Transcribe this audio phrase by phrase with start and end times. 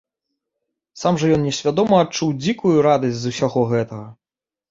[1.01, 4.07] Сам жа ён несвядома адчуў дзікую радасць з усяго гэтага.